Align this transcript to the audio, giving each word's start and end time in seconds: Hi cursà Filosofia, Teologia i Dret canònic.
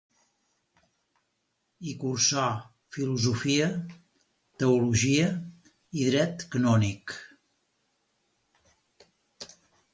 Hi 1.89 1.93
cursà 2.03 2.45
Filosofia, 2.97 3.69
Teologia 4.63 5.29
i 6.01 6.09
Dret 6.11 6.49
canònic. 6.57 7.17